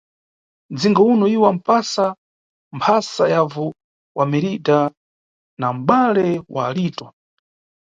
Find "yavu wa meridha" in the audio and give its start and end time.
3.33-4.79